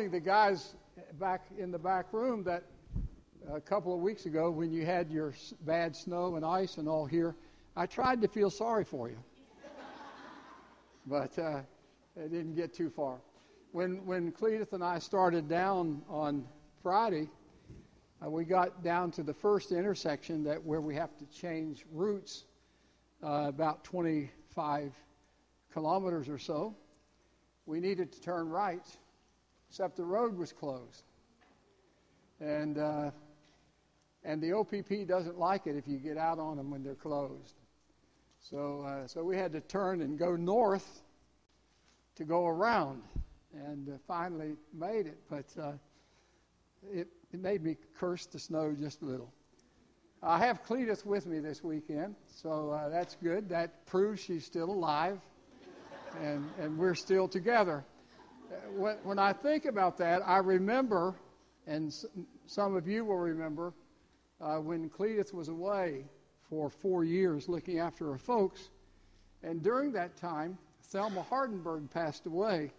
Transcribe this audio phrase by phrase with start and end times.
[0.00, 0.76] telling the guys
[1.18, 2.64] back in the back room that
[3.52, 5.34] a couple of weeks ago when you had your
[5.66, 7.36] bad snow and ice and all here,
[7.76, 9.18] I tried to feel sorry for you.
[11.06, 11.60] but uh,
[12.16, 13.18] it didn't get too far.
[13.72, 16.46] When, when Cletus and I started down on
[16.82, 17.28] Friday,
[18.24, 22.44] uh, we got down to the first intersection that where we have to change routes
[23.22, 24.94] uh, about 25
[25.74, 26.74] kilometers or so.
[27.66, 28.86] We needed to turn right,
[29.70, 31.04] except the road was closed.
[32.40, 33.12] And, uh,
[34.24, 37.54] and the OPP doesn't like it if you get out on them when they're closed.
[38.40, 41.02] So, uh, so we had to turn and go north
[42.16, 43.02] to go around,
[43.54, 45.18] and uh, finally made it.
[45.30, 45.72] But uh,
[46.92, 49.32] it, it made me curse the snow just a little.
[50.22, 53.50] I have Cletus with me this weekend, so uh, that's good.
[53.50, 55.20] That proves she's still alive,
[56.20, 57.84] and, and we're still together.
[58.74, 61.14] When, when I think about that, I remember,
[61.66, 61.92] and
[62.46, 63.72] some of you will remember,
[64.40, 66.04] uh, when Cletus was away
[66.48, 68.70] for four years looking after her folks.
[69.42, 72.72] And during that time, Thelma Hardenberg passed away.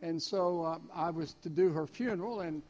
[0.00, 2.62] And so uh, I was to do her funeral, and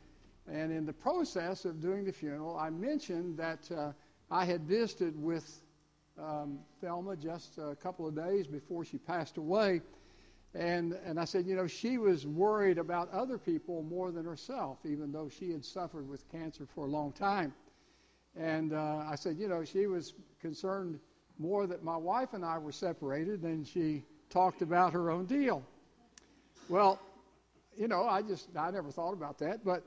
[0.48, 3.92] and in the process of doing the funeral, I mentioned that uh,
[4.30, 5.60] I had visited with
[6.18, 9.80] um, Thelma just a couple of days before she passed away.
[10.56, 14.78] And, and I said, you know, she was worried about other people more than herself,
[14.84, 17.52] even though she had suffered with cancer for a long time.
[18.34, 20.98] And uh, I said, you know, she was concerned
[21.38, 25.62] more that my wife and I were separated than she talked about her own deal.
[26.70, 26.98] Well,
[27.76, 29.62] you know, I just, I never thought about that.
[29.62, 29.82] But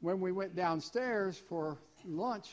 [0.00, 2.48] when we went downstairs for lunch,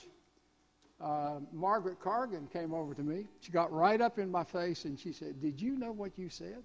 [1.00, 3.28] uh, Margaret Cargan came over to me.
[3.40, 6.28] She got right up in my face and she said, Did you know what you
[6.28, 6.64] said?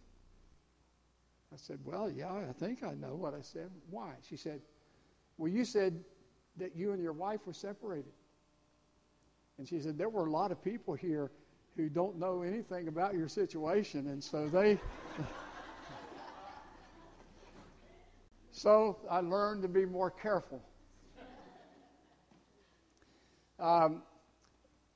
[1.53, 3.71] I said, Well, yeah, I think I know what I said.
[3.91, 4.13] Why?
[4.29, 4.61] She said,
[5.37, 6.05] Well, you said
[6.57, 8.13] that you and your wife were separated.
[9.59, 11.31] And she said, There were a lot of people here
[11.77, 14.79] who don't know anything about your situation, and so they.
[18.53, 20.63] so I learned to be more careful.
[23.59, 24.03] Um,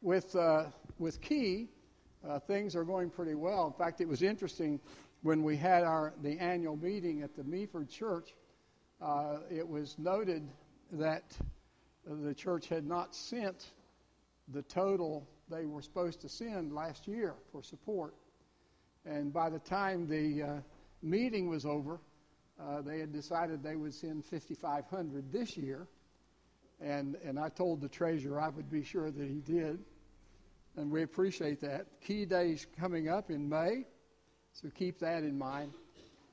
[0.00, 0.67] with, uh,
[0.99, 1.69] with Key,
[2.27, 3.67] uh, things are going pretty well.
[3.67, 4.81] In fact, it was interesting
[5.25, 8.35] when we had our, the annual meeting at the Meaford Church.
[9.01, 10.47] Uh, it was noted
[10.93, 11.25] that
[12.07, 13.73] the church had not sent
[14.49, 18.15] the total they were supposed to send last year for support.
[19.07, 20.57] And by the time the uh,
[21.03, 22.01] meeting was over,
[22.61, 25.87] uh, they had decided they would send 5,500 this year.
[26.83, 29.79] And, and I told the treasurer I would be sure that he did.
[30.77, 31.87] And we appreciate that.
[32.03, 33.87] Key Day's coming up in May,
[34.55, 35.73] so keep that in mind.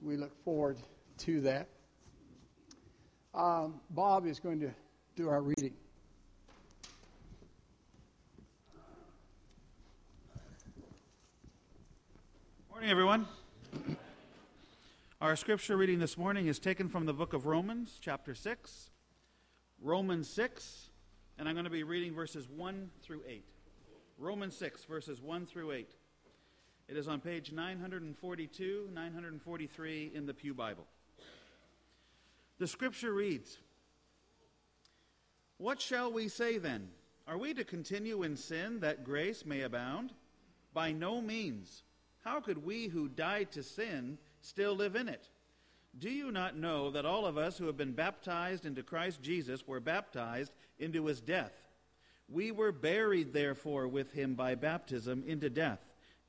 [0.01, 0.77] We look forward
[1.19, 1.67] to that.
[3.33, 4.69] Um, Bob is going to
[5.15, 5.73] do our reading.
[12.69, 13.27] Morning, everyone.
[15.19, 18.91] Our scripture reading this morning is taken from the book of Romans, chapter 6.
[19.81, 20.89] Romans 6,
[21.39, 23.43] and I'm going to be reading verses 1 through 8.
[24.19, 25.89] Romans 6, verses 1 through 8.
[26.87, 30.85] It is on page 942, 943 in the Pew Bible.
[32.59, 33.57] The scripture reads
[35.57, 36.89] What shall we say then?
[37.27, 40.13] Are we to continue in sin that grace may abound?
[40.73, 41.83] By no means.
[42.23, 45.29] How could we who died to sin still live in it?
[45.97, 49.67] Do you not know that all of us who have been baptized into Christ Jesus
[49.67, 51.53] were baptized into his death?
[52.29, 55.79] We were buried, therefore, with him by baptism into death,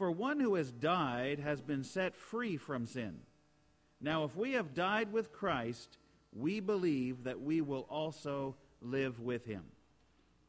[0.00, 3.18] For one who has died has been set free from sin.
[4.00, 5.98] Now, if we have died with Christ,
[6.32, 9.62] we believe that we will also live with him.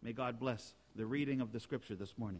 [0.01, 2.39] May God bless the reading of the scripture this morning.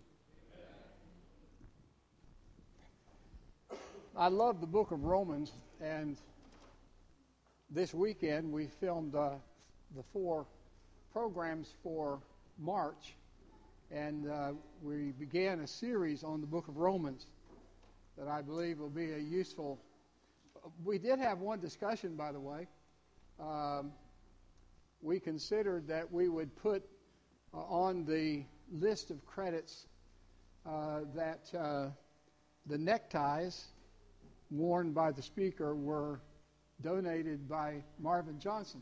[4.16, 6.16] I love the book of Romans and
[7.69, 9.31] this weekend, we filmed uh,
[9.98, 10.46] the four
[11.12, 12.22] programs for
[12.58, 13.16] March.
[13.93, 14.51] And uh,
[14.81, 17.25] we began a series on the book of Romans
[18.17, 19.81] that I believe will be a useful.
[20.85, 22.67] We did have one discussion, by the way,
[23.38, 23.91] um,
[25.01, 26.83] we considered that we would put
[27.53, 29.88] uh, on the list of credits
[30.65, 31.88] uh, that uh,
[32.67, 33.65] the neckties
[34.51, 36.21] worn by the speaker were
[36.81, 38.81] donated by Marvin Johnson.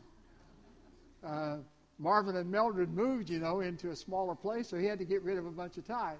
[2.00, 5.22] Marvin and Mildred moved, you know, into a smaller place, so he had to get
[5.22, 6.16] rid of a bunch of ties.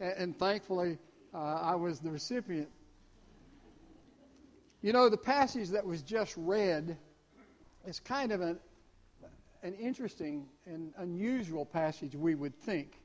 [0.00, 0.98] And, and thankfully,
[1.32, 2.68] uh, I was the recipient.
[4.82, 6.96] You know, the passage that was just read
[7.86, 8.58] is kind of an,
[9.62, 12.98] an interesting and unusual passage, we would think.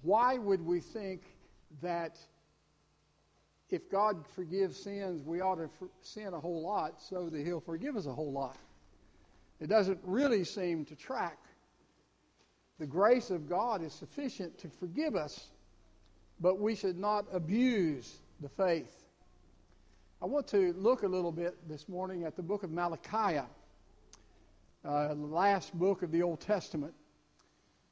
[0.00, 1.22] Why would we think
[1.82, 2.18] that
[3.68, 5.68] if God forgives sins, we ought to
[6.00, 8.56] sin a whole lot so that He'll forgive us a whole lot?
[9.60, 11.38] It doesn't really seem to track.
[12.78, 15.48] The grace of God is sufficient to forgive us,
[16.40, 18.92] but we should not abuse the faith.
[20.20, 23.40] I want to look a little bit this morning at the book of Malachi,
[24.84, 26.92] uh, the last book of the Old Testament.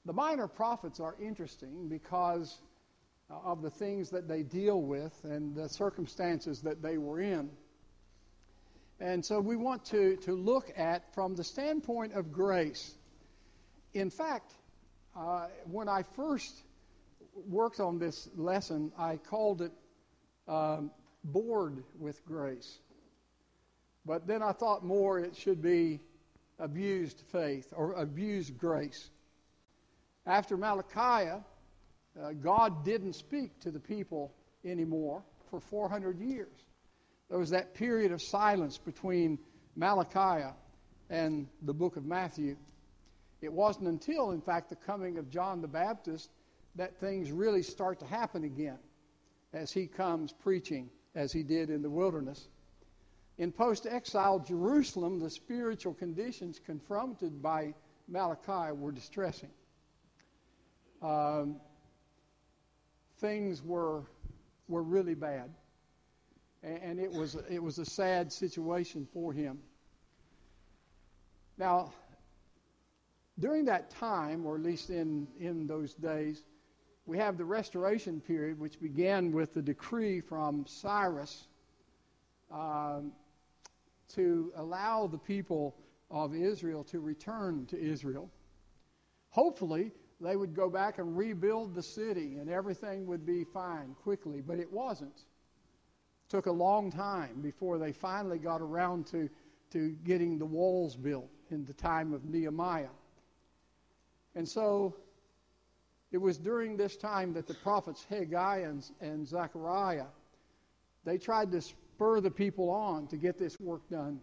[0.05, 2.61] The minor prophets are interesting because
[3.31, 7.49] of the things that they deal with and the circumstances that they were in.
[9.05, 12.95] And so we want to, to look at from the standpoint of grace.
[13.93, 14.55] In fact,
[15.15, 16.63] uh, when I first
[17.47, 19.73] worked on this lesson, I called it
[20.49, 20.91] um,
[21.23, 22.79] Bored with Grace.
[24.07, 26.01] But then I thought more it should be
[26.59, 29.11] abused faith or abused grace.
[30.25, 31.29] After Malachi,
[32.19, 34.33] uh, God didn't speak to the people
[34.65, 36.65] anymore for 400 years.
[37.29, 39.39] There was that period of silence between
[39.77, 40.49] Malachi
[41.11, 42.57] and the book of Matthew.
[43.41, 46.31] It wasn't until, in fact, the coming of John the Baptist
[46.77, 48.79] that things really start to happen again
[49.53, 52.49] as he comes preaching as he did in the wilderness.
[53.39, 57.75] In post exile Jerusalem, the spiritual conditions confronted by
[58.09, 59.51] Malachi were distressing.
[61.03, 61.57] Um,
[63.19, 64.05] things were,
[64.69, 65.51] were really bad.
[66.65, 69.59] And it was, it was a sad situation for him.
[71.59, 71.93] Now,
[73.39, 76.43] during that time, or at least in, in those days,
[77.07, 81.47] we have the restoration period, which began with the decree from Cyrus
[82.51, 83.13] um,
[84.15, 85.77] to allow the people
[86.11, 88.31] of Israel to return to Israel.
[89.31, 89.91] Hopefully,
[90.21, 94.59] they would go back and rebuild the city and everything would be fine quickly, but
[94.59, 95.25] it wasn't.
[96.29, 99.29] Took a long time before they finally got around to,
[99.73, 102.89] to getting the walls built in the time of Nehemiah.
[104.35, 104.97] And so
[106.11, 110.07] it was during this time that the prophets Haggai and, and Zechariah,
[111.05, 114.21] they tried to spur the people on to get this work done.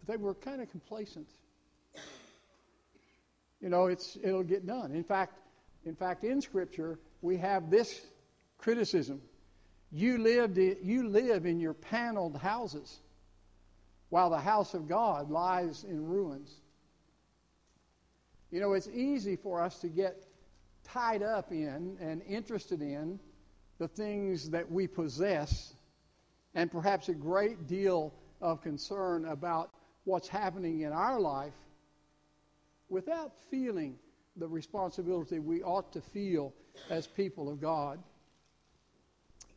[0.00, 1.28] But they were kind of complacent
[3.60, 4.92] you know, it's, it'll get done.
[4.92, 5.38] In fact,
[5.84, 8.00] in fact, in Scripture, we have this
[8.58, 9.20] criticism.
[9.90, 13.00] You, lived, you live in your paneled houses
[14.10, 16.54] while the house of God lies in ruins.
[18.50, 20.24] You know, it's easy for us to get
[20.84, 23.20] tied up in and interested in
[23.78, 25.72] the things that we possess,
[26.54, 29.70] and perhaps a great deal of concern about
[30.04, 31.54] what's happening in our life
[32.88, 33.98] without feeling
[34.36, 36.52] the responsibility we ought to feel
[36.90, 37.98] as people of God.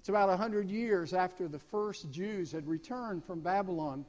[0.01, 4.03] It's about a hundred years after the first Jews had returned from Babylon,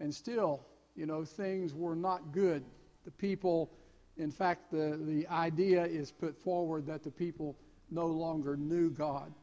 [0.00, 2.64] and still, you know, things were not good.
[3.04, 3.70] The people,
[4.16, 7.58] in fact, the, the idea is put forward that the people
[7.90, 9.34] no longer knew God.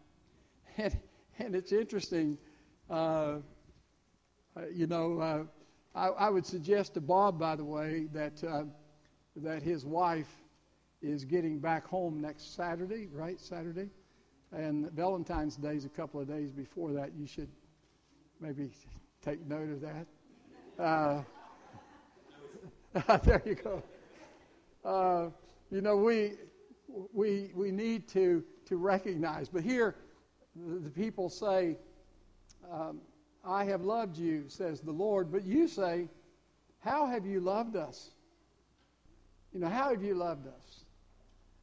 [0.79, 0.97] And,
[1.37, 2.39] and it's interesting,
[2.89, 3.35] uh,
[4.73, 5.43] you know, uh,
[5.93, 8.63] I, I, would suggest to Bob, by the way, that uh,
[9.35, 10.33] that his wife
[11.03, 13.39] is getting back home next Saturday, right?
[13.39, 13.91] Saturday,
[14.55, 17.11] and Valentine's Day is a couple of days before that.
[17.17, 17.49] You should
[18.39, 18.69] maybe
[19.21, 20.07] take note of that.
[20.79, 21.23] Uh,
[23.23, 23.83] there you go.
[24.85, 25.29] Uh,
[25.71, 26.33] you know, we
[27.13, 29.49] we we need to to recognize.
[29.49, 29.95] But here,
[30.55, 31.77] the, people say.
[32.71, 33.01] Um,
[33.45, 35.29] I have loved you, says the Lord.
[35.29, 36.07] But you say,
[36.79, 38.11] How have you loved us?
[39.53, 40.85] You know, how have you loved us?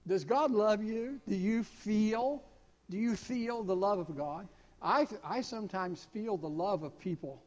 [0.06, 1.20] Does God love you?
[1.28, 2.42] Do you feel?
[2.90, 4.49] Do you feel the love of God?
[4.82, 7.42] I, I sometimes feel the love of people.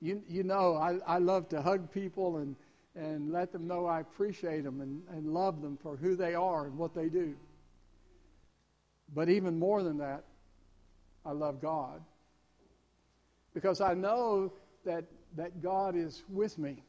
[0.00, 2.56] You, you know, I, I love to hug people and,
[2.94, 6.66] and let them know I appreciate them and, and love them for who they are
[6.66, 7.34] and what they do.
[9.14, 10.24] But even more than that,
[11.26, 12.00] I love God
[13.52, 14.52] because I know
[14.84, 15.04] that,
[15.36, 16.82] that God is with me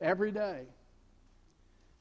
[0.00, 0.62] every day.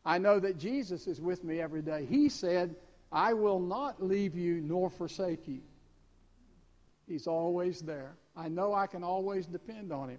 [0.06, 2.06] I know that Jesus is with me every day.
[2.10, 2.76] He said,
[3.14, 5.62] I will not leave you nor forsake you.
[7.08, 8.16] He's always there.
[8.36, 10.18] I know I can always depend on him.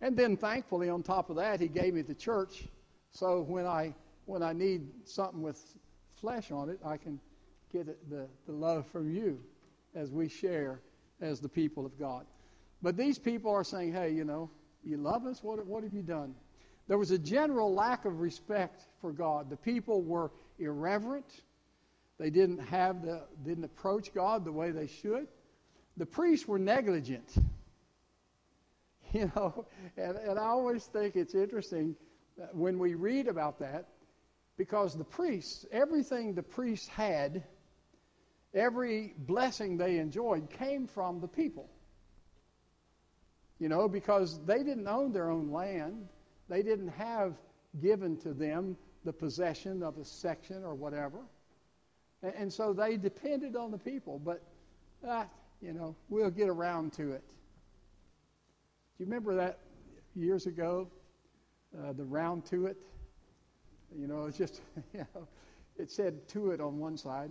[0.00, 2.64] And then thankfully on top of that, he gave me the church.
[3.10, 3.92] So when I
[4.24, 5.60] when I need something with
[6.14, 7.18] flesh on it, I can
[7.72, 9.40] get it, the, the love from you
[9.96, 10.80] as we share
[11.20, 12.24] as the people of God.
[12.82, 14.48] But these people are saying, hey, you know,
[14.84, 15.42] you love us?
[15.42, 16.34] What, what have you done?
[16.86, 19.50] There was a general lack of respect for God.
[19.50, 21.26] The people were irreverent.
[22.18, 25.26] They didn't have the didn't approach God the way they should.
[25.96, 27.28] The priests were negligent.
[29.14, 29.66] You know,
[29.98, 31.96] and, and I always think it's interesting
[32.52, 33.88] when we read about that
[34.56, 37.44] because the priests, everything the priests had,
[38.54, 41.68] every blessing they enjoyed came from the people.
[43.58, 46.08] You know, because they didn't own their own land.
[46.48, 47.34] They didn't have
[47.80, 51.18] given to them the possession of a section or whatever.
[52.22, 54.18] And, and so they depended on the people.
[54.18, 54.42] But,
[55.06, 55.26] ah,
[55.60, 57.26] you know, we'll get around to it.
[57.26, 59.58] Do you remember that
[60.14, 60.88] years ago?
[61.78, 62.76] Uh, the round to it?
[63.98, 64.60] You know, it's just,
[64.92, 65.26] you know,
[65.78, 67.30] it said to it on one side,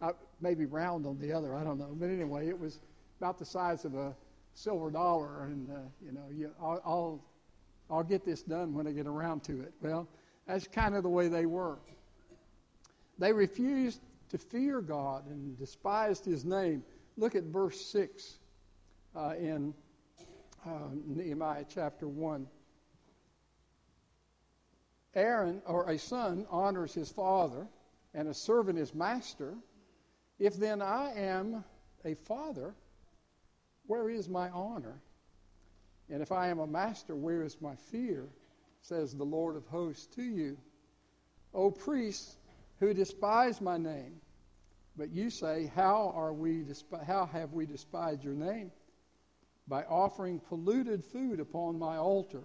[0.00, 1.94] uh, maybe round on the other, I don't know.
[1.98, 2.80] But anyway, it was
[3.20, 4.14] about the size of a
[4.54, 5.74] silver dollar, and, uh,
[6.04, 7.24] you know, you, I'll, I'll,
[7.90, 9.72] I'll get this done when I get around to it.
[9.82, 10.08] Well,
[10.50, 11.78] that's kind of the way they were.
[13.18, 16.82] They refused to fear God and despised his name.
[17.16, 18.38] Look at verse 6
[19.14, 19.74] uh, in
[20.66, 22.46] uh, Nehemiah chapter 1.
[25.14, 27.66] Aaron, or a son, honors his father,
[28.14, 29.54] and a servant his master.
[30.38, 31.64] If then I am
[32.04, 32.74] a father,
[33.86, 35.00] where is my honor?
[36.08, 38.26] And if I am a master, where is my fear?
[38.82, 40.56] Says the Lord of hosts to you.
[41.52, 42.36] O priests
[42.78, 44.20] who despise my name,
[44.96, 48.70] but you say, How, are we despi- how have we despised your name?
[49.68, 52.42] By offering polluted food upon my altar.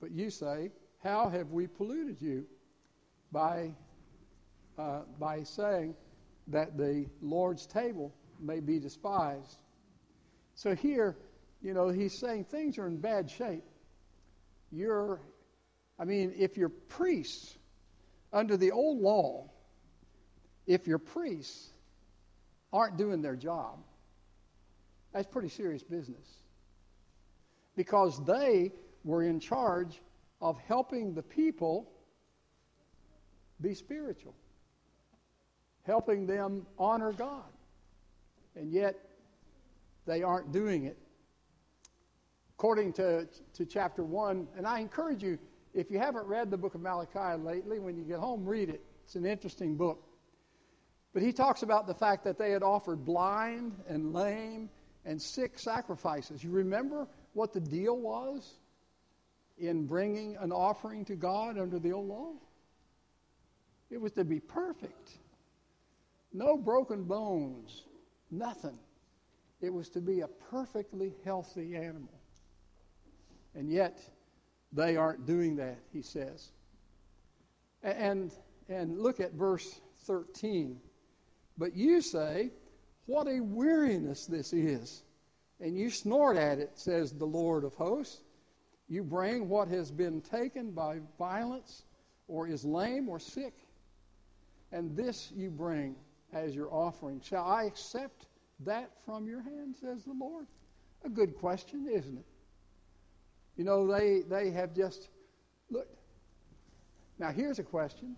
[0.00, 0.70] But you say,
[1.02, 2.46] how have we polluted you?
[3.32, 3.74] By,
[4.78, 5.94] uh, by saying
[6.48, 9.58] that the Lord's table may be despised.
[10.54, 11.16] So here,
[11.62, 13.64] you know, he's saying things are in bad shape.
[14.72, 15.20] You're,
[15.98, 17.56] I mean, if you're priests
[18.32, 19.50] under the old law,
[20.66, 21.70] if your priests
[22.72, 23.78] aren't doing their job,
[25.12, 26.26] that's pretty serious business.
[27.76, 28.70] Because they
[29.04, 30.00] were in charge
[30.40, 31.90] of helping the people
[33.60, 34.34] be spiritual,
[35.84, 37.44] helping them honor God.
[38.54, 38.96] And yet,
[40.06, 40.98] they aren't doing it.
[42.60, 45.38] According to, to chapter 1, and I encourage you,
[45.72, 48.84] if you haven't read the book of Malachi lately, when you get home, read it.
[49.04, 50.04] It's an interesting book.
[51.14, 54.68] But he talks about the fact that they had offered blind and lame
[55.06, 56.44] and sick sacrifices.
[56.44, 58.46] You remember what the deal was?
[59.56, 62.32] in bringing an offering to God under the old law?
[63.90, 65.10] It was to be perfect.
[66.32, 67.84] No broken bones,
[68.30, 68.78] nothing.
[69.62, 72.19] It was to be a perfectly healthy animal.
[73.54, 74.00] And yet,
[74.72, 76.50] they aren't doing that, he says.
[77.82, 78.32] And,
[78.68, 80.78] and look at verse 13.
[81.58, 82.50] But you say,
[83.06, 85.02] What a weariness this is!
[85.60, 88.20] And you snort at it, says the Lord of hosts.
[88.88, 91.84] You bring what has been taken by violence
[92.28, 93.54] or is lame or sick,
[94.72, 95.96] and this you bring
[96.32, 97.20] as your offering.
[97.20, 98.26] Shall I accept
[98.60, 100.46] that from your hand, says the Lord?
[101.04, 102.24] A good question, isn't it?
[103.60, 105.10] You know, they, they have just
[105.70, 105.94] looked.
[107.18, 108.16] Now, here's a question.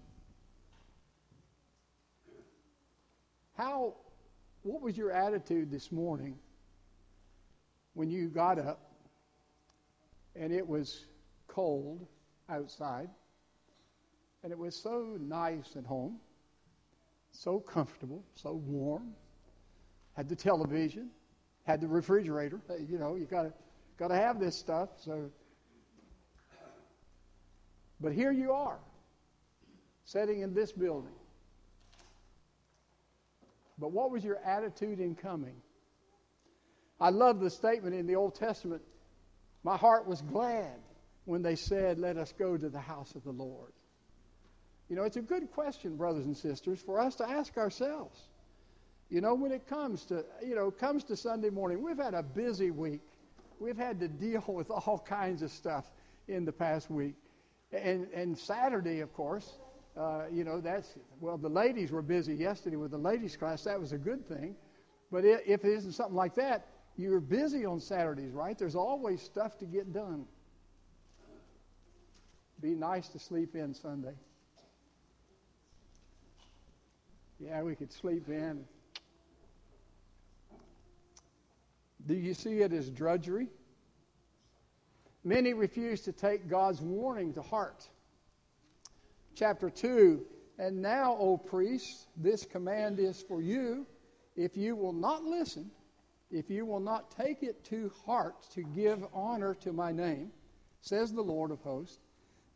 [3.56, 3.94] How,
[4.62, 6.36] what was your attitude this morning
[7.94, 8.92] when you got up
[10.36, 11.06] and it was
[11.48, 12.06] cold
[12.48, 13.08] outside,
[14.44, 16.20] and it was so nice at home,
[17.32, 19.12] so comfortable, so warm.
[20.12, 21.10] Had the television,
[21.64, 22.60] had the refrigerator.
[22.88, 23.52] You know, you got to
[23.98, 24.88] got to have this stuff.
[25.04, 25.30] So,
[28.00, 28.78] but here you are,
[30.04, 31.14] sitting in this building.
[33.78, 35.56] But what was your attitude in coming?
[37.00, 38.82] I love the statement in the Old Testament
[39.64, 40.74] my heart was glad
[41.24, 43.72] when they said, Let us go to the house of the Lord.
[44.88, 48.20] You know, it's a good question, brothers and sisters, for us to ask ourselves.
[49.08, 52.22] You know, when it comes to, you know, comes to Sunday morning, we've had a
[52.22, 53.02] busy week.
[53.62, 55.84] We've had to deal with all kinds of stuff
[56.28, 57.14] in the past week.
[57.72, 59.48] And, and Saturday, of course,
[59.96, 63.64] uh, you know, that's, well, the ladies were busy yesterday with the ladies' class.
[63.64, 64.56] That was a good thing.
[65.10, 66.66] But it, if it isn't something like that,
[66.96, 68.58] you're busy on Saturdays, right?
[68.58, 70.26] There's always stuff to get done.
[72.60, 74.14] Be nice to sleep in Sunday.
[77.38, 78.64] Yeah, we could sleep in.
[82.06, 83.48] Do you see it as drudgery?
[85.24, 87.88] Many refuse to take God's warning to heart.
[89.34, 90.24] Chapter 2
[90.58, 93.86] And now, O priests, this command is for you.
[94.34, 95.70] If you will not listen,
[96.30, 100.32] if you will not take it to heart to give honor to my name,
[100.80, 101.98] says the Lord of hosts,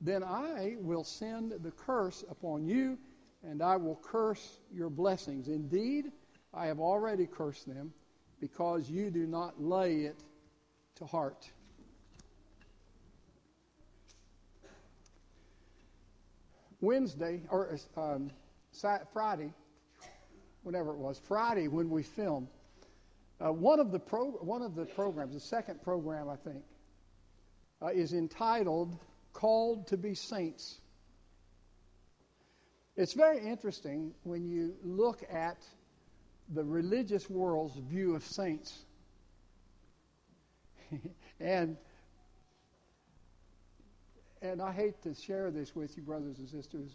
[0.01, 2.99] then I will send the curse upon you,
[3.45, 5.49] and I will curse your blessings.
[5.49, 6.11] Indeed,
[6.53, 7.93] I have already cursed them
[8.41, 10.17] because you do not lay it
[10.97, 11.49] to heart.
[16.81, 18.31] Wednesday, or um,
[19.13, 19.53] Friday,
[20.63, 22.49] whatever it was, Friday when we filmed,
[23.41, 26.63] uh, one, of the pro- one of the programs, the second program, I think,
[27.83, 28.97] uh, is entitled
[29.33, 30.79] Called to be Saints.
[32.97, 35.59] It's very interesting when you look at
[36.55, 38.85] the religious world's view of saints.
[41.41, 41.77] and
[44.43, 46.91] and I hate to share this with you, brothers and sisters,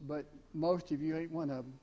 [0.00, 1.74] but most of you ain't one of them.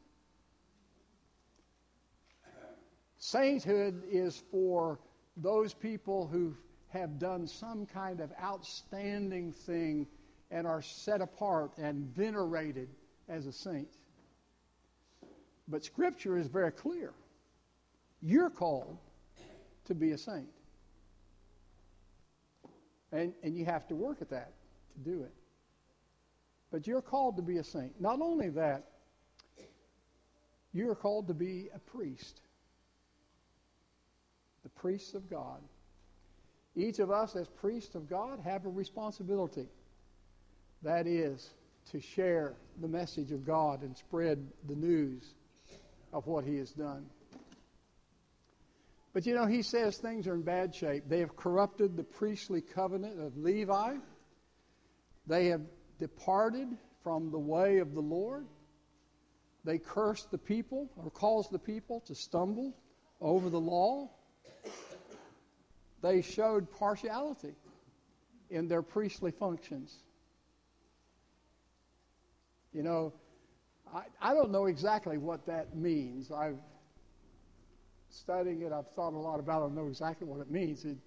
[3.18, 5.00] Sainthood is for
[5.38, 6.56] those people who
[6.90, 10.08] have done some kind of outstanding thing
[10.50, 12.90] and are set apart and venerated
[13.30, 13.88] as a saint.
[15.68, 17.14] But Scripture is very clear.
[18.22, 18.98] You're called
[19.86, 20.50] to be a saint.
[23.12, 24.54] And, and you have to work at that
[24.94, 25.34] to do it.
[26.72, 28.00] But you're called to be a saint.
[28.00, 28.86] Not only that,
[30.74, 32.42] you are called to be a priest.
[34.64, 35.60] The priests of God.
[36.76, 39.68] Each of us, as priests of God, have a responsibility.
[40.84, 41.50] That is,
[41.92, 45.34] to share the message of God and spread the news
[46.14, 47.06] of what He has done.
[49.14, 51.04] But you know, He says things are in bad shape.
[51.08, 53.96] They have corrupted the priestly covenant of Levi.
[55.28, 55.62] They have
[56.00, 56.68] departed
[57.04, 58.46] from the way of the Lord.
[59.64, 62.74] They cursed the people or caused the people to stumble
[63.20, 64.10] over the law.
[66.02, 67.54] They showed partiality
[68.50, 69.96] in their priestly functions.
[72.74, 73.14] You know,
[73.94, 76.32] I, I don't know exactly what that means.
[76.32, 76.58] I've
[78.10, 80.86] studying it, I've thought a lot about it, I know exactly what it means.
[80.86, 80.98] It,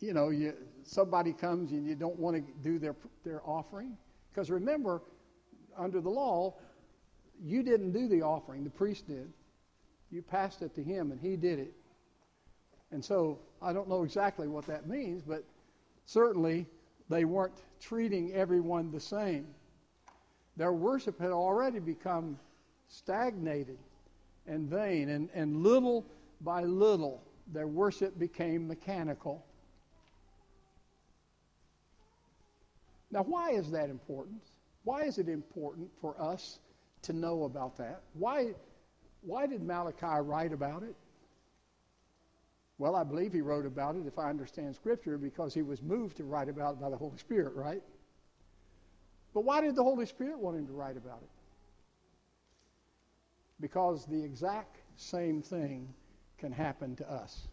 [0.00, 3.96] you know, you, somebody comes and you don't want to do their, their offering.
[4.30, 5.02] Because remember,
[5.76, 6.54] under the law,
[7.42, 9.32] you didn't do the offering, the priest did.
[10.10, 11.74] You passed it to him, and he did it.
[12.90, 15.44] And so I don't know exactly what that means, but
[16.06, 16.66] certainly
[17.10, 19.46] they weren't treating everyone the same.
[20.56, 22.38] Their worship had already become
[22.88, 23.78] stagnated
[24.46, 26.06] and vain, and, and little
[26.40, 29.44] by little, their worship became mechanical.
[33.10, 34.42] Now, why is that important?
[34.84, 36.58] Why is it important for us
[37.02, 38.02] to know about that?
[38.14, 38.54] Why,
[39.22, 40.94] why did Malachi write about it?
[42.78, 46.18] Well, I believe he wrote about it, if I understand Scripture, because he was moved
[46.18, 47.82] to write about it by the Holy Spirit, right?
[49.36, 51.28] But why did the Holy Spirit want him to write about it?
[53.60, 55.92] Because the exact same thing
[56.38, 57.46] can happen to us.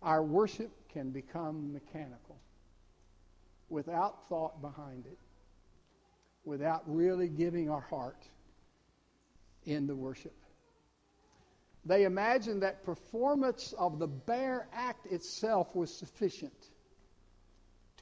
[0.00, 2.38] Our worship can become mechanical
[3.68, 5.18] without thought behind it,
[6.46, 8.26] without really giving our heart
[9.66, 10.32] in the worship.
[11.84, 16.70] They imagined that performance of the bare act itself was sufficient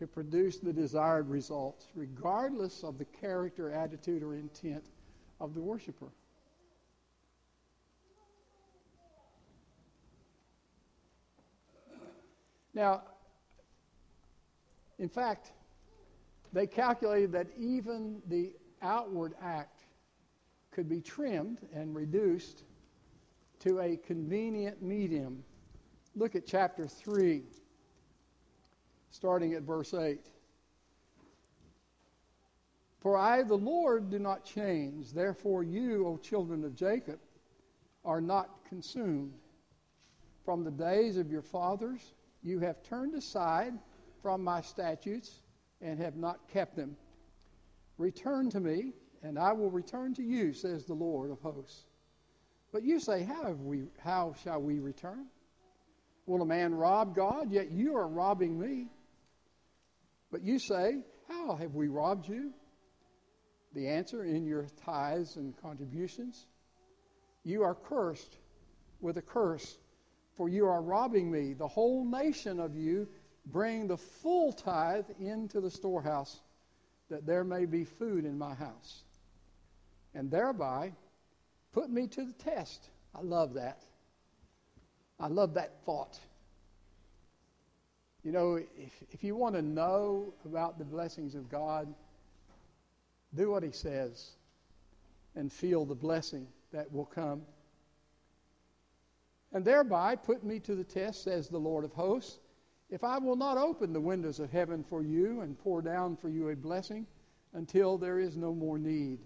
[0.02, 4.82] to produce the desired results, regardless of the character, attitude, or intent
[5.38, 6.08] of the worshiper.
[12.74, 13.02] Now,
[14.98, 15.52] in fact,
[16.52, 19.82] they calculated that even the outward act
[20.72, 22.64] could be trimmed and reduced
[23.60, 25.44] to a convenient medium.
[26.16, 27.44] Look at chapter 3,
[29.12, 30.18] starting at verse 8.
[32.98, 35.12] For I, the Lord, do not change.
[35.12, 37.18] Therefore, you, O children of Jacob,
[38.04, 39.34] are not consumed.
[40.44, 43.74] From the days of your fathers, you have turned aside
[44.22, 45.42] from my statutes
[45.80, 46.96] and have not kept them.
[47.98, 51.84] Return to me, and I will return to you, says the Lord of hosts.
[52.72, 55.26] But you say, How, we, how shall we return?
[56.26, 57.50] Will a man rob God?
[57.50, 58.86] Yet you are robbing me.
[60.32, 62.52] But you say, How have we robbed you?
[63.74, 66.46] The answer in your tithes and contributions.
[67.44, 68.36] You are cursed
[69.00, 69.76] with a curse,
[70.36, 71.52] for you are robbing me.
[71.52, 73.08] The whole nation of you
[73.46, 76.40] bring the full tithe into the storehouse,
[77.10, 79.02] that there may be food in my house.
[80.14, 80.92] And thereby
[81.72, 82.88] put me to the test.
[83.14, 83.82] I love that.
[85.18, 86.18] I love that thought.
[88.24, 91.92] You know, if, if you want to know about the blessings of God,
[93.34, 94.30] do what He says
[95.34, 97.42] and feel the blessing that will come.
[99.52, 102.38] And thereby put me to the test, says the Lord of hosts,
[102.90, 106.28] if I will not open the windows of heaven for you and pour down for
[106.28, 107.06] you a blessing
[107.54, 109.18] until there is no more need.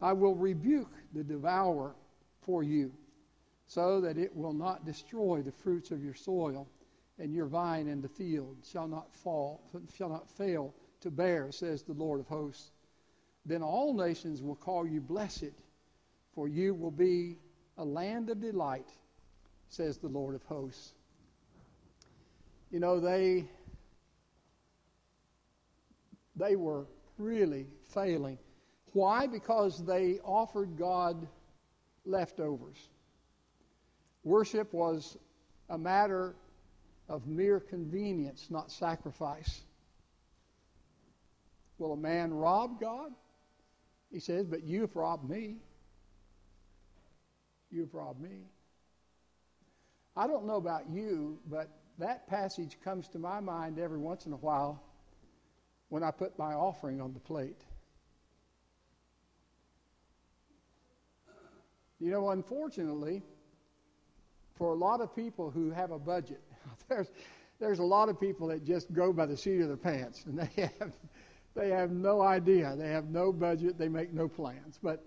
[0.00, 1.94] I will rebuke the devourer
[2.40, 2.92] for you,
[3.66, 6.66] so that it will not destroy the fruits of your soil,
[7.20, 9.62] and your vine in the field shall not fall,
[9.94, 12.72] shall not fail to bear, says the Lord of hosts.
[13.46, 15.54] Then all nations will call you blessed,
[16.34, 17.36] for you will be
[17.78, 18.88] a land of delight,
[19.68, 20.94] says the Lord of hosts.
[22.72, 23.44] You know, they
[26.36, 26.86] they were
[27.18, 28.38] really failing
[28.92, 29.26] why?
[29.26, 31.26] Because they offered God
[32.04, 32.88] leftovers.
[34.24, 35.16] Worship was
[35.68, 36.34] a matter
[37.10, 39.60] of mere convenience, not sacrifice.
[41.76, 43.10] Will a man rob God?
[44.12, 45.56] He says, But you've robbed me.
[47.70, 48.44] You've robbed me.
[50.16, 51.68] I don't know about you, but
[51.98, 54.82] that passage comes to my mind every once in a while
[55.88, 57.60] when I put my offering on the plate.
[61.98, 63.22] You know, unfortunately,
[64.56, 66.42] for a lot of people who have a budget,
[66.88, 67.10] there's,
[67.58, 70.38] there's a lot of people that just go by the seat of their pants, and
[70.38, 70.92] they have,
[71.54, 72.74] they have no idea.
[72.76, 73.78] They have no budget.
[73.78, 74.78] They make no plans.
[74.82, 75.04] But,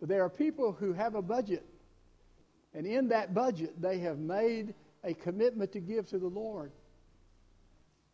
[0.00, 1.64] but there are people who have a budget,
[2.74, 6.72] and in that budget, they have made a commitment to give to the Lord.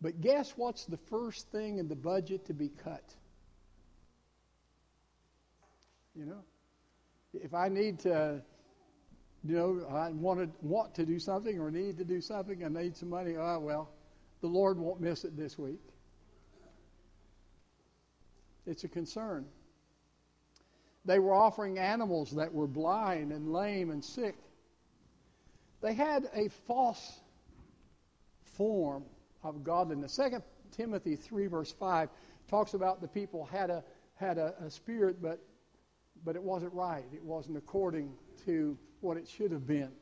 [0.00, 3.14] But guess what's the first thing in the budget to be cut?
[6.14, 6.42] You know,
[7.32, 8.42] if I need to,
[9.46, 12.68] you know, I want to want to do something or need to do something, I
[12.68, 13.36] need some money.
[13.36, 13.90] Oh well,
[14.40, 15.80] the Lord won't miss it this week.
[18.66, 19.44] It's a concern.
[21.04, 24.36] They were offering animals that were blind and lame and sick.
[25.82, 27.20] They had a false
[28.56, 29.04] form
[29.42, 30.14] of godliness.
[30.14, 30.42] Second
[30.74, 32.08] Timothy three verse five
[32.48, 35.38] talks about the people had a had a, a spirit, but
[36.24, 37.04] but it wasn't right.
[37.12, 38.10] It wasn't according
[38.46, 39.92] to what it should have been.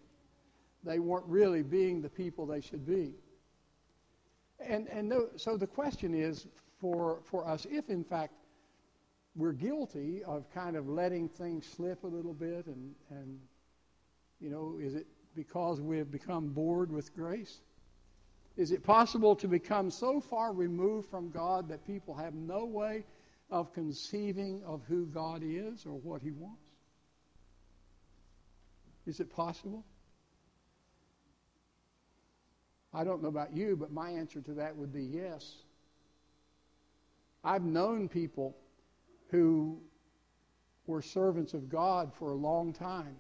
[0.84, 3.14] They weren't really being the people they should be.
[4.60, 6.46] And, and so the question is
[6.80, 8.32] for, for us, if in fact
[9.34, 13.38] we're guilty of kind of letting things slip a little bit, and, and
[14.40, 17.60] you know, is it because we have become bored with grace?
[18.56, 23.04] Is it possible to become so far removed from God that people have no way
[23.50, 26.61] of conceiving of who God is or what He wants?
[29.06, 29.84] Is it possible?
[32.94, 35.56] I don't know about you, but my answer to that would be yes.
[37.42, 38.56] I've known people
[39.30, 39.80] who
[40.86, 43.16] were servants of God for a long time,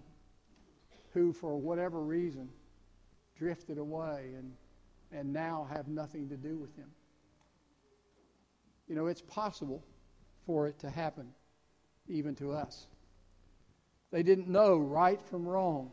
[1.14, 2.48] who, for whatever reason,
[3.36, 4.52] drifted away and,
[5.10, 6.90] and now have nothing to do with Him.
[8.88, 9.82] You know, it's possible
[10.46, 11.28] for it to happen,
[12.08, 12.86] even to us.
[14.12, 15.90] They didn't know right from wrong.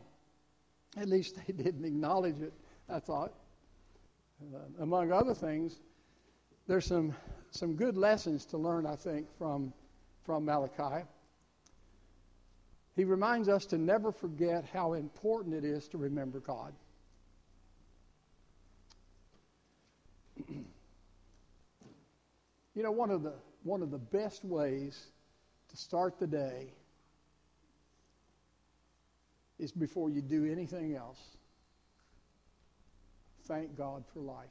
[0.96, 2.52] At least they didn't acknowledge it,
[2.88, 3.32] I thought.
[4.54, 5.80] Uh, among other things,
[6.66, 7.14] there's some,
[7.50, 9.72] some good lessons to learn, I think, from,
[10.24, 11.04] from Malachi.
[12.94, 16.74] He reminds us to never forget how important it is to remember God.
[20.48, 20.64] you
[22.74, 25.08] know, one of the one of the best ways
[25.68, 26.72] to start the day
[29.60, 31.20] is before you do anything else.
[33.44, 34.48] Thank God for life.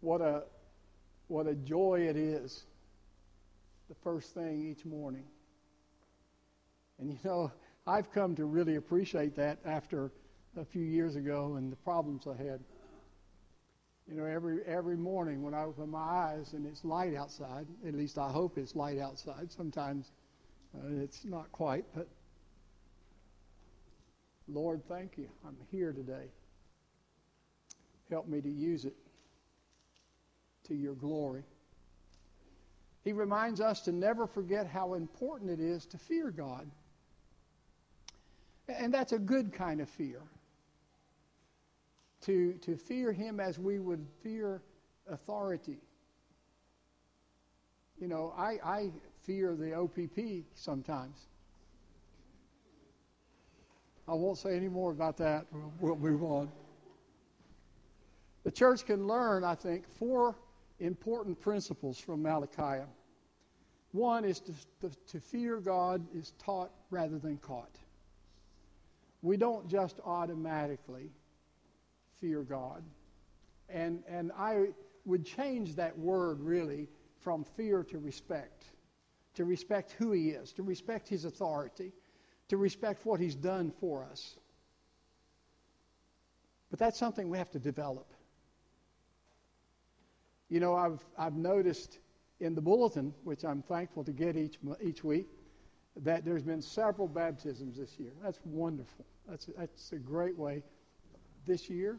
[0.00, 0.42] What a,
[1.28, 2.64] what a joy it is
[3.88, 5.24] the first thing each morning.
[6.98, 7.52] And you know,
[7.86, 10.10] I've come to really appreciate that after
[10.56, 12.60] a few years ago and the problems I had.
[14.10, 17.94] You know, every every morning when I open my eyes and it's light outside, at
[17.94, 19.52] least I hope it's light outside.
[19.52, 20.10] Sometimes
[20.74, 22.08] uh, it's not quite, but
[24.48, 25.28] Lord, thank you.
[25.46, 26.26] I'm here today.
[28.10, 28.96] Help me to use it
[30.64, 31.44] to your glory.
[33.04, 36.68] He reminds us to never forget how important it is to fear God.
[38.68, 40.20] And that's a good kind of fear.
[42.26, 44.62] To, to fear Him as we would fear
[45.08, 45.78] authority.
[47.98, 48.90] You know, I, I
[49.22, 51.16] fear the OPP sometimes.
[54.08, 55.46] I won't say any more about that.
[55.52, 56.50] We'll, we'll move on.
[58.44, 60.34] The church can learn, I think, four
[60.78, 62.84] important principles from Malachi.
[63.92, 67.76] One is to, to, to, fear God is taught rather than caught.
[69.20, 71.10] We don't just automatically
[72.20, 72.82] fear God.
[73.68, 74.66] And, and I
[75.04, 76.88] would change that word really
[77.20, 78.64] from fear to respect,
[79.34, 81.92] to respect who He is, to respect His authority,
[82.48, 84.36] to respect what He's done for us.
[86.70, 88.06] But that's something we have to develop.
[90.48, 91.98] You know, I've, I've noticed
[92.40, 95.28] in the bulletin, which I'm thankful to get each, each week,
[95.96, 98.12] that there's been several baptisms this year.
[98.22, 99.04] That's wonderful.
[99.28, 100.62] That's, that's a great way.
[101.46, 101.98] This year,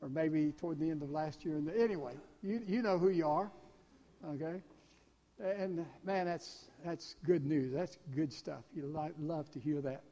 [0.00, 1.56] or maybe toward the end of last year.
[1.56, 3.50] And anyway, you, you know who you are,
[4.30, 4.62] okay?
[5.38, 7.72] And man, that's, that's good news.
[7.72, 8.62] That's good stuff.
[8.74, 10.02] You love to hear that.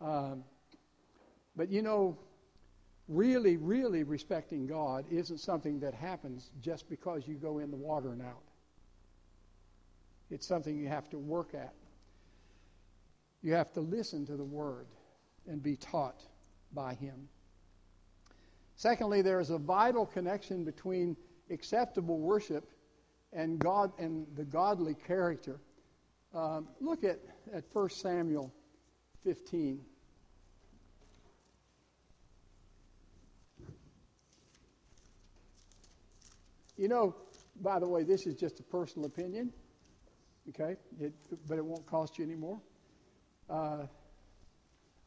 [0.00, 0.44] Um,
[1.56, 2.18] but you know,
[3.08, 8.12] really, really respecting God isn't something that happens just because you go in the water
[8.12, 8.42] and out.
[10.30, 11.72] It's something you have to work at.
[13.42, 14.86] You have to listen to the Word
[15.46, 16.20] and be taught
[16.72, 17.28] by Him.
[18.78, 21.16] Secondly, there is a vital connection between
[21.50, 22.70] acceptable worship
[23.32, 25.58] and God and the godly character.
[26.32, 27.18] Um, look at,
[27.52, 28.54] at 1 Samuel
[29.24, 29.80] 15.
[36.76, 37.16] You know,
[37.60, 39.52] by the way, this is just a personal opinion,
[40.50, 40.76] okay?
[41.00, 41.12] It,
[41.48, 42.60] but it won't cost you any more.
[43.50, 43.86] Uh,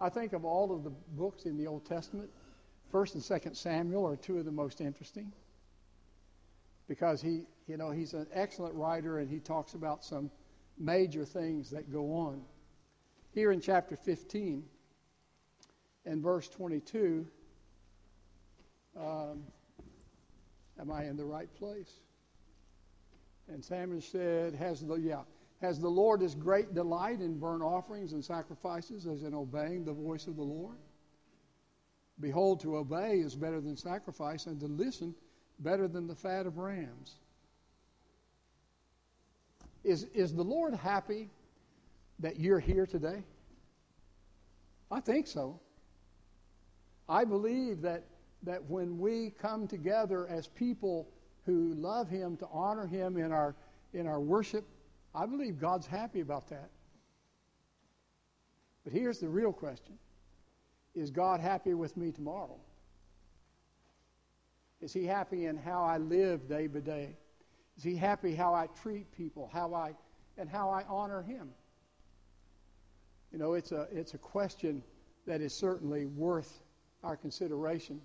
[0.01, 2.29] I think of all of the books in the Old Testament,
[2.91, 5.31] First and Second Samuel are two of the most interesting
[6.87, 10.29] because he, you know, he's an excellent writer and he talks about some
[10.77, 12.41] major things that go on.
[13.33, 14.63] Here in chapter 15
[16.05, 17.25] and verse 22.
[18.99, 19.43] Um,
[20.81, 21.91] Am I in the right place?
[23.47, 25.21] And Samuel said, Has the yeah,
[25.61, 29.93] has the Lord his great delight in burnt offerings and sacrifices as in obeying the
[29.93, 30.77] voice of the Lord?
[32.21, 35.15] Behold, to obey is better than sacrifice, and to listen
[35.59, 37.15] better than the fat of rams.
[39.83, 41.29] Is, is the Lord happy
[42.19, 43.23] that you're here today?
[44.91, 45.59] I think so.
[47.09, 48.03] I believe that
[48.43, 51.07] that when we come together as people
[51.45, 53.55] who love Him to honor Him in our,
[53.93, 54.65] in our worship,
[55.13, 56.69] I believe God's happy about that.
[58.83, 59.97] But here's the real question
[60.93, 62.59] Is God happy with me tomorrow?
[64.81, 67.15] Is He happy in how I live day by day?
[67.77, 69.93] Is He happy how I treat people, how I,
[70.37, 71.49] and how I honor Him?
[73.31, 74.83] You know, it's a, it's a question
[75.25, 76.59] that is certainly worth
[77.03, 78.01] our consideration.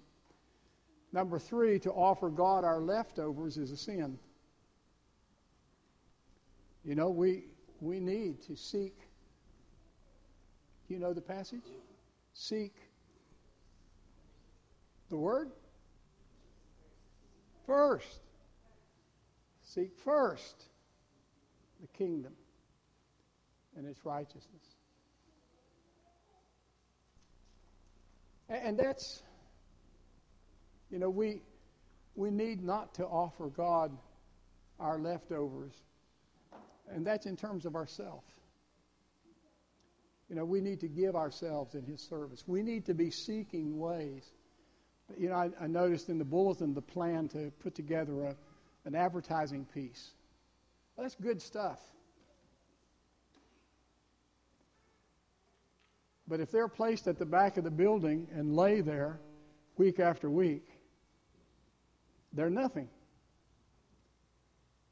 [1.12, 4.18] Number three, to offer God our leftovers is a sin.
[6.84, 7.44] You know, we,
[7.80, 8.94] we need to seek.
[10.88, 11.64] You know the passage?
[12.38, 12.74] Seek
[15.08, 15.50] the Word
[17.66, 18.20] first.
[19.62, 20.64] Seek first
[21.80, 22.32] the kingdom
[23.76, 24.76] and its righteousness.
[28.48, 29.22] And that's
[30.90, 31.42] you know, we,
[32.14, 33.96] we need not to offer God
[34.78, 35.72] our leftovers,
[36.88, 38.24] and that's in terms of ourself.
[40.28, 42.42] You know, we need to give ourselves in His service.
[42.46, 44.24] We need to be seeking ways.
[45.16, 48.36] You know, I, I noticed in the bulletin the plan to put together a,
[48.84, 50.10] an advertising piece.
[50.96, 51.78] Well, that's good stuff.
[56.28, 59.20] But if they're placed at the back of the building and lay there
[59.76, 60.68] week after week,
[62.32, 62.88] they're nothing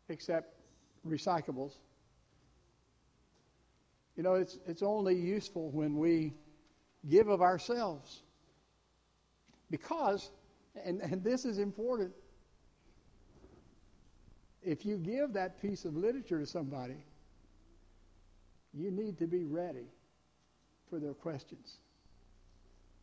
[0.09, 0.55] except
[1.07, 1.73] recyclables.
[4.17, 6.35] You know, it's, it's only useful when we
[7.09, 8.23] give of ourselves.
[9.71, 10.31] Because,
[10.85, 12.13] and, and this is important,
[14.63, 17.05] if you give that piece of literature to somebody,
[18.73, 19.87] you need to be ready
[20.89, 21.79] for their questions.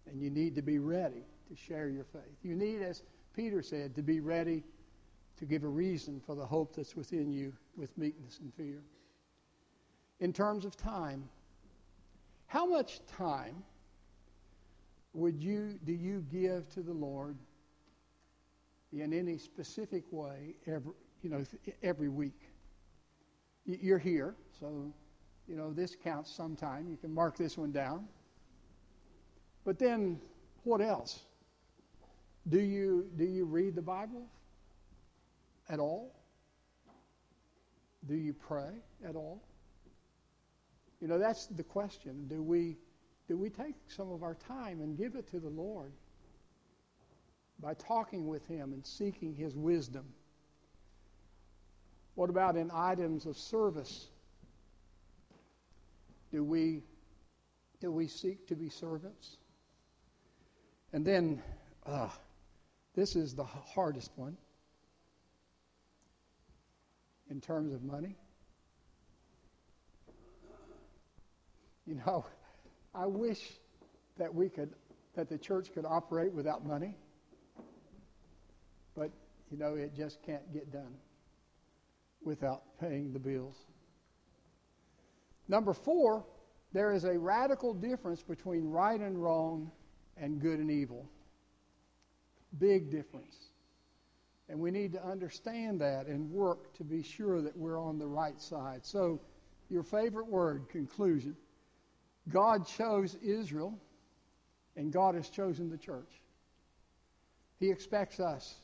[0.09, 2.37] And you need to be ready to share your faith.
[2.41, 3.03] You need, as
[3.35, 4.63] Peter said, to be ready
[5.37, 8.81] to give a reason for the hope that's within you with meekness and fear.
[10.21, 11.27] In terms of time,
[12.45, 13.63] how much time
[15.13, 17.37] would you do you give to the Lord
[18.93, 21.43] in any specific way every you know
[21.81, 22.39] every week?
[23.65, 24.93] You're here, so
[25.47, 26.87] you know this counts sometime.
[26.87, 28.07] You can mark this one down.
[29.65, 30.21] But then
[30.63, 31.21] what else?
[32.47, 34.27] Do you do you read the Bible
[35.67, 36.15] at all?
[38.07, 38.69] Do you pray
[39.03, 39.41] at all?
[41.01, 42.27] You know, that's the question.
[42.27, 42.77] Do we
[43.27, 45.91] do we take some of our time and give it to the Lord
[47.59, 50.05] by talking with him and seeking his wisdom?
[52.15, 54.07] What about in items of service?
[56.31, 56.83] Do we
[57.79, 59.37] do we seek to be servants?
[60.93, 61.41] And then
[61.85, 62.09] uh,
[62.95, 64.37] this is the hardest one
[67.29, 68.17] in terms of money.
[71.91, 72.23] You know,
[72.95, 73.41] I wish
[74.17, 74.69] that we could,
[75.17, 76.95] that the church could operate without money,
[78.95, 79.11] but,
[79.51, 80.93] you know, it just can't get done
[82.23, 83.57] without paying the bills.
[85.49, 86.23] Number four,
[86.71, 89.69] there is a radical difference between right and wrong
[90.15, 91.09] and good and evil.
[92.57, 93.35] Big difference.
[94.47, 98.07] And we need to understand that and work to be sure that we're on the
[98.07, 98.85] right side.
[98.85, 99.19] So,
[99.69, 101.35] your favorite word, conclusion.
[102.29, 103.77] God chose Israel,
[104.75, 106.11] and God has chosen the church.
[107.59, 108.55] He expects us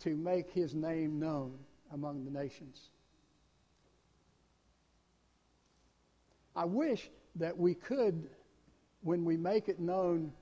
[0.00, 1.58] to make his name known
[1.92, 2.80] among the nations.
[6.54, 8.28] I wish that we could,
[9.02, 10.32] when we make it known,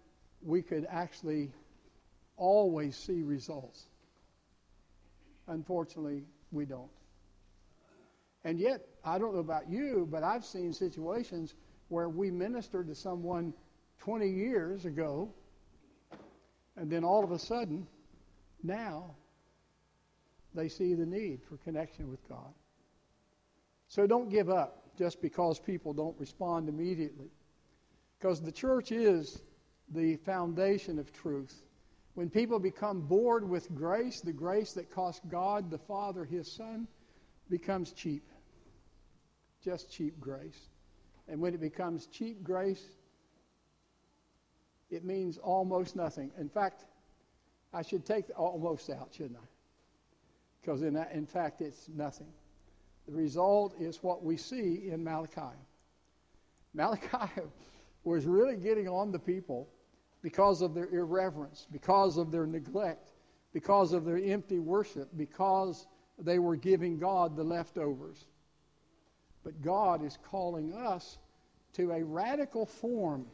[0.42, 1.52] we could actually
[2.36, 3.84] always see results.
[5.46, 6.90] Unfortunately, we don't.
[8.44, 11.54] And yet, I don't know about you, but I've seen situations
[11.90, 13.52] where we ministered to someone
[13.98, 15.28] 20 years ago,
[16.76, 17.86] and then all of a sudden,
[18.62, 19.14] now,
[20.54, 22.54] they see the need for connection with God.
[23.88, 27.30] So don't give up just because people don't respond immediately.
[28.18, 29.42] Because the church is
[29.92, 31.62] the foundation of truth.
[32.14, 36.86] When people become bored with grace, the grace that cost God the Father his Son
[37.48, 38.22] becomes cheap.
[39.64, 40.69] Just cheap grace.
[41.30, 42.84] And when it becomes cheap grace,
[44.90, 46.32] it means almost nothing.
[46.38, 46.84] In fact,
[47.72, 49.46] I should take the almost out, shouldn't I?
[50.60, 52.26] Because in, in fact, it's nothing.
[53.06, 55.56] The result is what we see in Malachi.
[56.74, 57.42] Malachi
[58.04, 59.68] was really getting on the people
[60.22, 63.12] because of their irreverence, because of their neglect,
[63.52, 65.86] because of their empty worship, because
[66.18, 68.26] they were giving God the leftovers.
[69.50, 71.18] But God is calling us
[71.72, 73.26] to a radical form.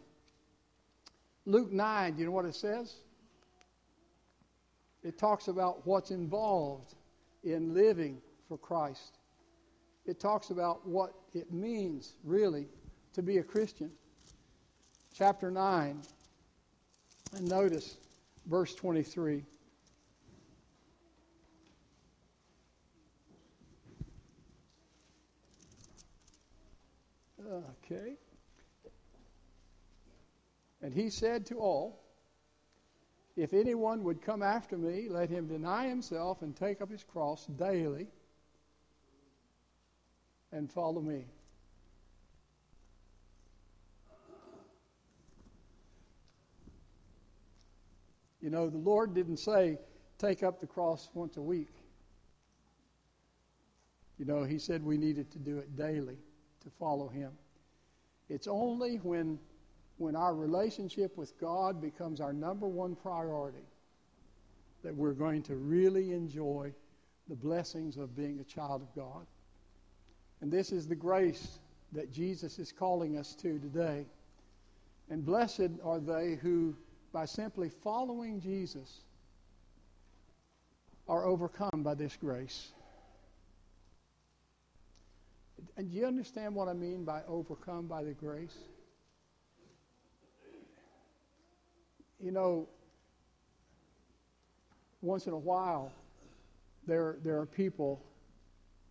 [1.45, 2.95] Luke 9, do you know what it says?
[5.05, 6.95] It talks about what's involved
[7.45, 9.19] in living for Christ.
[10.07, 12.67] It talks about what it means, really,
[13.13, 13.91] to be a Christian.
[15.13, 16.01] Chapter 9,
[17.35, 17.99] and notice
[18.47, 19.45] verse 23.
[27.51, 28.17] Okay.
[30.83, 32.03] And he said to all,
[33.37, 37.47] If anyone would come after me, let him deny himself and take up his cross
[37.47, 38.09] daily
[40.53, 41.27] and follow me.
[48.41, 49.79] You know, the Lord didn't say,
[50.19, 51.73] take up the cross once a week.
[54.19, 56.19] You know, He said we needed to do it daily
[56.67, 57.31] to follow Him.
[58.29, 59.39] It's only when,
[59.99, 63.65] when our relationship with God becomes our number one priority
[64.83, 66.73] that we're going to really enjoy
[67.29, 69.27] the blessings of being a child of God.
[70.41, 71.59] And this is the grace
[71.93, 74.05] that Jesus is calling us to today.
[75.09, 76.75] And blessed are they who
[77.13, 79.01] by simply following Jesus
[81.09, 82.73] are overcome by this grace.
[85.77, 88.57] And do you understand what I mean by overcome by the grace?
[92.19, 92.67] You know,
[95.03, 95.93] once in a while,
[96.87, 98.03] there, there are people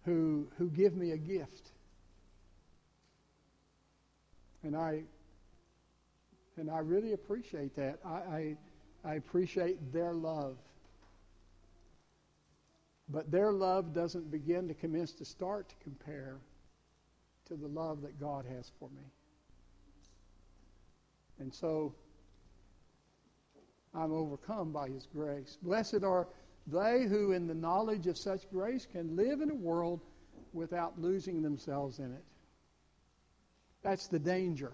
[0.04, 1.72] who, who give me a gift.
[4.62, 5.02] And I,
[6.58, 8.00] and I really appreciate that.
[8.06, 8.58] I, I,
[9.04, 10.58] I appreciate their love.
[13.10, 16.38] But their love doesn't begin to commence to start to compare
[17.48, 19.06] to the love that God has for me.
[21.40, 21.94] And so
[23.94, 25.58] I'm overcome by His grace.
[25.62, 26.28] Blessed are
[26.68, 30.02] they who, in the knowledge of such grace, can live in a world
[30.54, 32.24] without losing themselves in it.
[33.84, 34.74] That's the danger.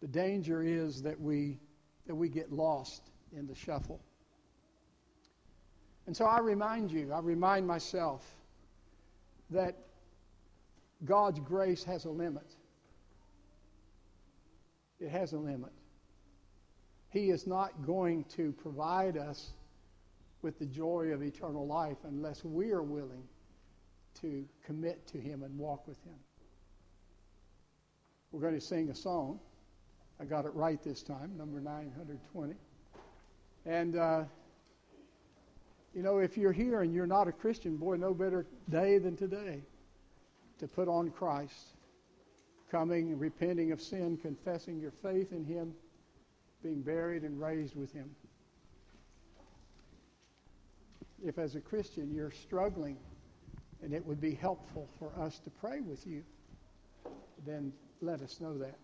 [0.00, 1.58] The danger is that we,
[2.06, 3.02] that we get lost
[3.36, 4.00] in the shuffle.
[6.06, 8.24] And so I remind you, I remind myself
[9.50, 9.76] that
[11.04, 12.46] God's grace has a limit.
[15.00, 15.72] It has a limit.
[17.10, 19.50] He is not going to provide us
[20.42, 23.24] with the joy of eternal life unless we are willing
[24.20, 26.18] to commit to Him and walk with Him.
[28.30, 29.40] We're going to sing a song.
[30.20, 32.54] I got it right this time, number 920.
[33.66, 34.24] And, uh,
[35.94, 39.16] you know, if you're here and you're not a Christian, boy, no better day than
[39.16, 39.62] today
[40.62, 41.74] to put on Christ,
[42.70, 45.74] coming, repenting of sin, confessing your faith in Him,
[46.62, 48.08] being buried and raised with Him.
[51.24, 52.96] If, as a Christian, you're struggling
[53.82, 56.22] and it would be helpful for us to pray with you,
[57.44, 58.78] then let us know that.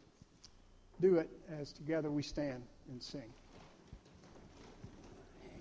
[1.00, 3.32] Do it as together we stand and sing.